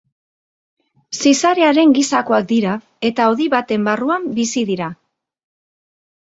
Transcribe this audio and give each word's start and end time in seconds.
Zizarearen 1.23 1.93
gisakoak 1.97 2.47
dira 2.53 2.71
eta 3.11 3.27
hodi 3.33 3.47
baten 3.57 3.87
barruan 3.91 4.27
bizi 4.41 4.65
dira. 4.73 4.89